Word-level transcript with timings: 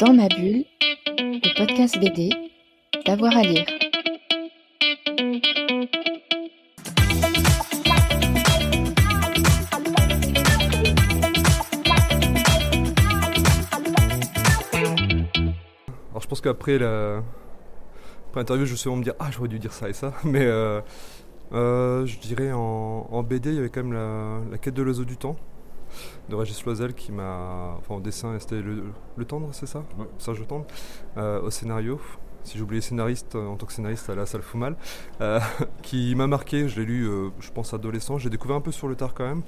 Dans 0.00 0.14
ma 0.14 0.28
bulle, 0.28 0.64
le 1.18 1.58
podcast 1.58 1.98
BD, 2.00 2.30
d'avoir 3.04 3.36
à 3.36 3.42
lire. 3.42 3.66
Alors 16.08 16.22
je 16.22 16.26
pense 16.28 16.40
qu'après 16.40 16.78
la... 16.78 17.18
après 18.28 18.40
l'interview, 18.40 18.64
je 18.64 18.70
vais 18.70 18.76
sûrement 18.78 18.96
me 18.96 19.04
dire 19.04 19.12
Ah, 19.18 19.28
j'aurais 19.30 19.48
dû 19.48 19.58
dire 19.58 19.74
ça 19.74 19.90
et 19.90 19.92
ça. 19.92 20.14
Mais 20.24 20.46
euh, 20.46 20.80
euh, 21.52 22.06
je 22.06 22.18
dirais 22.20 22.52
en, 22.52 23.06
en 23.10 23.22
BD, 23.22 23.50
il 23.50 23.56
y 23.56 23.58
avait 23.58 23.68
quand 23.68 23.82
même 23.82 23.92
la, 23.92 24.40
la 24.50 24.56
quête 24.56 24.72
de 24.72 24.82
l'oiseau 24.82 25.04
du 25.04 25.18
temps 25.18 25.36
de 26.28 26.34
Régis 26.34 26.64
Loisel 26.64 26.94
qui 26.94 27.12
m'a. 27.12 27.74
Enfin, 27.78 27.96
au 27.96 28.00
dessin, 28.00 28.36
c'était 28.38 28.60
le, 28.60 28.84
le 29.16 29.24
tendre, 29.24 29.48
c'est 29.52 29.66
ça 29.66 29.80
Ouais. 29.98 30.06
Serge 30.18 30.46
Tendre. 30.46 30.66
Euh, 31.16 31.40
au 31.42 31.50
scénario. 31.50 32.00
Si 32.42 32.56
j'oublie 32.56 32.80
scénariste, 32.80 33.34
euh, 33.34 33.46
en 33.46 33.56
tant 33.56 33.66
que 33.66 33.72
scénariste, 33.72 34.08
là, 34.08 34.24
ça 34.24 34.38
le 34.38 34.42
fout 34.42 34.58
mal. 34.58 34.76
Euh, 35.20 35.40
qui 35.82 36.14
m'a 36.14 36.26
marqué, 36.26 36.68
je 36.68 36.80
l'ai 36.80 36.86
lu, 36.86 37.06
euh, 37.08 37.28
je 37.40 37.50
pense, 37.50 37.74
adolescent. 37.74 38.16
J'ai 38.18 38.30
découvert 38.30 38.56
un 38.56 38.60
peu 38.62 38.72
sur 38.72 38.88
le 38.88 38.96
tard 38.96 39.12
quand 39.14 39.26
même. 39.28 39.42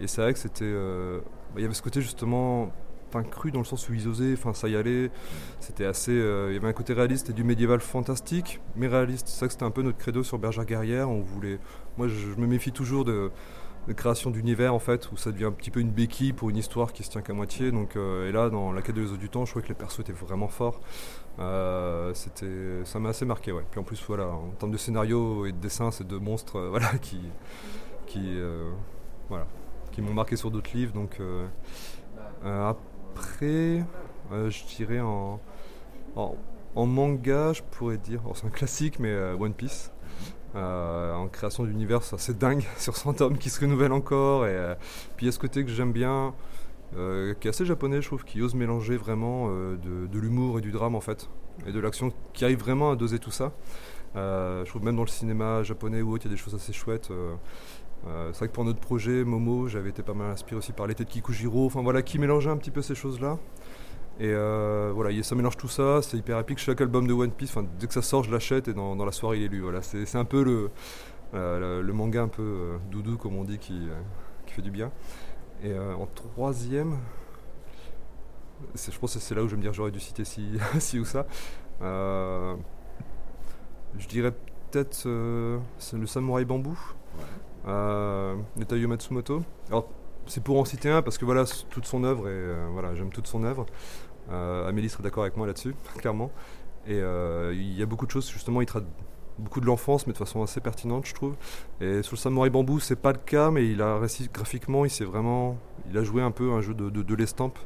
Et 0.00 0.06
c'est 0.06 0.20
vrai 0.20 0.32
que 0.32 0.38
c'était. 0.38 0.70
bah, 0.72 1.22
Il 1.56 1.62
y 1.62 1.64
avait 1.64 1.74
ce 1.74 1.82
côté 1.82 2.00
justement. 2.00 2.70
Enfin, 3.08 3.22
cru 3.22 3.52
dans 3.52 3.60
le 3.60 3.64
sens 3.64 3.88
où 3.88 3.94
ils 3.94 4.08
osaient, 4.08 4.32
enfin, 4.34 4.52
ça 4.52 4.68
y 4.68 4.76
allait. 4.76 5.10
C'était 5.60 5.84
assez. 5.86 6.10
euh, 6.12 6.48
il 6.50 6.54
y 6.54 6.58
avait 6.58 6.68
un 6.68 6.72
côté 6.72 6.92
réaliste 6.92 7.30
et 7.30 7.32
du 7.32 7.44
médiéval 7.44 7.80
fantastique, 7.80 8.60
mais 8.74 8.88
réaliste. 8.88 9.28
C'est 9.28 9.38
ça 9.38 9.46
que 9.46 9.52
c'était 9.52 9.64
un 9.64 9.70
peu 9.70 9.82
notre 9.82 9.96
credo 9.98 10.22
sur 10.22 10.38
Bergère 10.38 10.64
Guerrière. 10.66 11.08
On 11.08 11.20
voulait. 11.22 11.58
Moi, 11.98 12.08
je, 12.08 12.14
je 12.14 12.34
me 12.40 12.46
méfie 12.46 12.72
toujours 12.72 13.04
de, 13.04 13.30
de 13.86 13.92
création 13.92 14.30
d'univers, 14.30 14.74
en 14.74 14.78
fait, 14.78 15.10
où 15.12 15.16
ça 15.16 15.30
devient 15.30 15.44
un 15.44 15.52
petit 15.52 15.70
peu 15.70 15.80
une 15.80 15.90
béquille 15.90 16.32
pour 16.32 16.50
une 16.50 16.56
histoire 16.56 16.92
qui 16.92 17.04
se 17.04 17.10
tient 17.10 17.22
qu'à 17.22 17.32
moitié. 17.32 17.70
Donc, 17.70 17.96
euh, 17.96 18.28
et 18.28 18.32
là, 18.32 18.50
dans 18.50 18.72
La 18.72 18.82
quête 18.82 18.96
de 18.96 19.00
l'oiseau 19.00 19.16
du 19.16 19.28
temps, 19.28 19.44
je 19.44 19.52
trouvais 19.52 19.62
que 19.62 19.68
les 19.68 19.74
persos 19.74 20.00
étaient 20.00 20.12
vraiment 20.12 20.48
forts. 20.48 20.80
Euh, 21.38 22.12
c'était, 22.14 22.84
ça 22.84 22.98
m'a 22.98 23.10
assez 23.10 23.24
marqué, 23.24 23.52
ouais. 23.52 23.64
Puis 23.70 23.78
en 23.78 23.84
plus, 23.84 24.02
voilà, 24.06 24.26
en 24.28 24.50
termes 24.58 24.72
de 24.72 24.76
scénario 24.76 25.46
et 25.46 25.52
de 25.52 25.58
dessin, 25.58 25.90
c'est 25.90 26.06
deux 26.06 26.18
monstres, 26.18 26.56
euh, 26.56 26.68
voilà, 26.70 26.88
qui, 26.98 27.20
qui, 28.06 28.38
voilà, 29.28 29.46
qui 29.92 30.02
m'ont 30.02 30.14
marqué 30.14 30.36
sur 30.36 30.50
d'autres 30.50 30.70
livres. 30.74 30.92
Donc, 30.92 31.20
après, 32.44 33.84
je 34.32 34.76
dirais 34.76 35.00
en, 35.00 35.40
en, 36.16 36.86
manga, 36.86 37.52
je 37.52 37.62
pourrais 37.62 37.98
dire, 37.98 38.20
alors, 38.22 38.36
c'est 38.36 38.46
un 38.46 38.50
classique, 38.50 38.98
mais 38.98 39.14
One 39.38 39.54
Piece. 39.54 39.92
Euh, 40.54 41.12
en 41.12 41.28
création 41.28 41.64
d'univers, 41.64 42.00
assez 42.12 42.32
dingue 42.32 42.64
sur 42.78 42.96
100 42.96 43.14
tomes 43.14 43.38
qui 43.38 43.50
se 43.50 43.60
renouvellent 43.60 43.92
encore. 43.92 44.46
Et 44.46 44.54
euh, 44.54 44.74
puis 45.16 45.26
il 45.26 45.26
y 45.26 45.28
a 45.28 45.32
ce 45.32 45.38
côté 45.38 45.64
que 45.64 45.70
j'aime 45.70 45.92
bien, 45.92 46.34
euh, 46.96 47.34
qui 47.34 47.48
est 47.48 47.50
assez 47.50 47.66
japonais, 47.66 48.00
je 48.00 48.06
trouve, 48.06 48.24
qui 48.24 48.40
ose 48.40 48.54
mélanger 48.54 48.96
vraiment 48.96 49.48
de, 49.48 50.18
l'humour 50.18 50.58
et 50.58 50.62
du 50.62 50.70
drame 50.70 50.94
en 50.94 51.00
fait, 51.00 51.28
et 51.66 51.72
de 51.72 51.80
l'action, 51.80 52.12
qui 52.32 52.44
arrive 52.44 52.58
vraiment 52.58 52.90
à 52.90 52.96
doser 52.96 53.18
tout 53.18 53.30
ça. 53.30 53.52
Je 54.14 54.64
trouve 54.68 54.82
même 54.82 54.96
dans 54.96 55.02
le 55.02 55.08
cinéma 55.08 55.62
japonais 55.62 56.00
ou 56.00 56.12
autre, 56.12 56.24
il 56.24 56.30
y 56.30 56.32
a 56.32 56.36
des 56.36 56.42
choses 56.42 56.54
assez 56.54 56.72
chouettes. 56.72 57.10
c'est 58.04 58.38
vrai 58.38 58.48
que 58.48 58.52
pour 58.52 58.64
notre 58.64 58.80
projet 58.80 59.24
Momo, 59.24 59.68
j'avais 59.68 59.90
été 59.90 60.02
pas 60.02 60.14
mal 60.14 60.30
inspiré 60.30 60.56
aussi 60.56 60.72
par 60.72 60.86
l'été 60.86 61.04
de 61.04 61.10
Kikujiro, 61.10 61.66
enfin 61.66 61.82
voilà, 61.82 62.00
qui 62.00 62.18
mélangeait 62.18 62.50
un 62.50 62.56
petit 62.56 62.70
peu 62.70 62.80
ces 62.80 62.94
choses-là. 62.94 63.38
Et 64.18 64.30
euh, 64.32 64.92
voilà, 64.94 65.10
il- 65.10 65.24
ça 65.24 65.34
mélange 65.34 65.56
tout 65.56 65.68
ça, 65.68 66.00
c'est 66.02 66.16
hyper 66.16 66.38
épique. 66.38 66.58
Chaque 66.58 66.80
album 66.80 67.06
de 67.06 67.12
One 67.12 67.30
Piece, 67.30 67.54
dès 67.78 67.86
que 67.86 67.92
ça 67.94 68.02
sort, 68.02 68.24
je 68.24 68.30
l'achète 68.30 68.68
et 68.68 68.74
dans, 68.74 68.96
dans 68.96 69.04
la 69.04 69.12
soirée, 69.12 69.38
il 69.38 69.42
est 69.44 69.48
lu. 69.48 69.60
Voilà, 69.60 69.82
c'est 69.82 70.16
un 70.16 70.24
peu 70.24 70.42
le, 70.42 70.70
euh, 71.34 71.80
le, 71.80 71.86
le 71.86 71.92
manga 71.92 72.22
un 72.22 72.28
peu 72.28 72.42
euh, 72.42 72.76
doudou, 72.90 73.16
comme 73.18 73.36
on 73.36 73.44
dit, 73.44 73.58
qui, 73.58 73.88
qui 74.46 74.54
fait 74.54 74.62
du 74.62 74.70
bien. 74.70 74.90
Et 75.64 75.72
en 75.78 76.06
troisième, 76.06 76.98
je 78.74 78.98
pense 78.98 79.14
que 79.14 79.20
c'est 79.20 79.34
là 79.34 79.42
où 79.42 79.46
je 79.48 79.52
vais 79.52 79.56
me 79.56 79.62
dire 79.62 79.72
j'aurais 79.72 79.90
dû 79.90 80.00
citer 80.00 80.24
ci, 80.24 80.58
ci 80.78 80.98
ou 81.00 81.04
ça. 81.04 81.26
Je 81.80 82.56
dirais 84.08 84.32
peut-être 84.70 85.04
le 85.06 85.60
samouraï 86.06 86.44
bambou, 86.44 86.78
euh, 87.66 88.36
de 88.56 88.86
Matsumoto. 88.86 89.42
Alors, 89.68 89.88
c'est 90.26 90.42
pour 90.42 90.58
en 90.58 90.64
citer 90.64 90.90
un 90.90 91.02
parce 91.02 91.18
que 91.18 91.24
voilà, 91.24 91.44
toute 91.70 91.86
son 91.86 92.04
œuvre, 92.04 92.28
et 92.28 92.32
euh, 92.32 92.68
voilà, 92.72 92.94
j'aime 92.94 93.10
toute 93.10 93.26
son 93.26 93.44
œuvre. 93.44 93.66
Euh, 94.30 94.68
Amélie 94.68 94.88
serait 94.88 95.02
d'accord 95.02 95.22
avec 95.22 95.36
moi 95.36 95.46
là-dessus, 95.46 95.74
clairement. 95.98 96.30
Et 96.86 97.00
euh, 97.00 97.52
il 97.54 97.76
y 97.78 97.82
a 97.82 97.86
beaucoup 97.86 98.06
de 98.06 98.10
choses, 98.10 98.30
justement, 98.30 98.60
il 98.60 98.66
traite 98.66 98.84
beaucoup 99.38 99.60
de 99.60 99.66
l'enfance, 99.66 100.06
mais 100.06 100.14
de 100.14 100.18
façon 100.18 100.42
assez 100.42 100.60
pertinente, 100.60 101.06
je 101.06 101.12
trouve. 101.14 101.34
Et 101.80 102.02
sur 102.02 102.14
le 102.14 102.18
Samouraï 102.18 102.48
Bambou, 102.50 102.80
c'est 102.80 102.96
pas 102.96 103.12
le 103.12 103.18
cas, 103.18 103.50
mais 103.50 103.68
il 103.68 103.82
a 103.82 103.98
réussi 103.98 104.30
graphiquement, 104.32 104.84
il 104.84 104.90
s'est 104.90 105.04
vraiment, 105.04 105.58
il 105.90 105.98
a 105.98 106.02
joué 106.04 106.22
un 106.22 106.30
peu 106.30 106.52
un 106.52 106.62
jeu 106.62 106.72
de, 106.74 106.88
de, 106.88 107.02
de 107.02 107.14
l'estampe, 107.14 107.58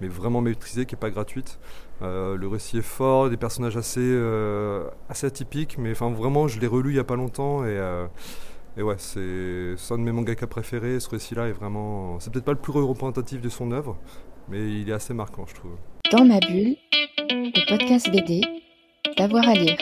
mais 0.00 0.08
vraiment 0.08 0.40
maîtrisé, 0.42 0.84
qui 0.86 0.94
est 0.94 0.98
pas 0.98 1.10
gratuite. 1.10 1.58
Euh, 2.02 2.36
le 2.36 2.46
récit 2.48 2.78
est 2.78 2.82
fort, 2.82 3.30
des 3.30 3.36
personnages 3.38 3.76
assez, 3.76 4.00
euh, 4.02 4.86
assez 5.08 5.26
atypiques, 5.26 5.78
mais 5.78 5.92
enfin 5.92 6.10
vraiment, 6.10 6.46
je 6.48 6.60
l'ai 6.60 6.66
relu 6.66 6.90
il 6.90 6.96
y 6.96 7.00
a 7.00 7.04
pas 7.04 7.16
longtemps 7.16 7.64
et. 7.64 7.68
euh, 7.68 8.06
et 8.76 8.82
ouais, 8.82 8.96
c'est 8.98 9.76
un 9.90 9.98
de 9.98 10.02
mes 10.02 10.10
mangaka 10.10 10.46
préférés. 10.48 10.98
Ce 10.98 11.08
récit-là 11.08 11.46
est 11.48 11.52
vraiment. 11.52 12.18
C'est 12.18 12.32
peut-être 12.32 12.44
pas 12.44 12.52
le 12.52 12.58
plus 12.58 12.72
représentatif 12.72 13.40
de 13.40 13.48
son 13.48 13.70
œuvre, 13.70 13.96
mais 14.48 14.58
il 14.80 14.88
est 14.88 14.92
assez 14.92 15.14
marquant, 15.14 15.44
je 15.46 15.54
trouve. 15.54 15.76
Dans 16.10 16.24
ma 16.24 16.40
bulle, 16.40 16.76
le 17.30 17.68
podcast 17.68 18.10
BD, 18.10 18.40
d'avoir 19.16 19.48
à 19.48 19.54
lire. 19.54 19.76